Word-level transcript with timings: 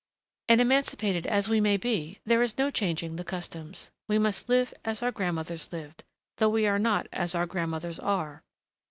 And 0.49 0.59
emancipated 0.59 1.27
as 1.27 1.47
we 1.47 1.61
may 1.61 1.77
be, 1.77 2.17
there 2.25 2.41
is 2.41 2.57
no 2.57 2.71
changing 2.71 3.17
the 3.17 3.23
customs. 3.23 3.91
We 4.07 4.17
must 4.17 4.49
live 4.49 4.73
as 4.83 5.03
our 5.03 5.11
grandmothers 5.11 5.71
lived... 5.71 6.03
though 6.37 6.49
we 6.49 6.65
are 6.65 6.79
not 6.79 7.05
as 7.13 7.35
our 7.35 7.45
grandmothers 7.45 7.99
are..." 7.99 8.41